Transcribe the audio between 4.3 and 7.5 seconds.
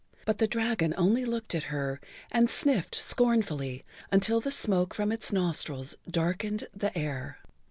the smoke from its nostrils darkened the air.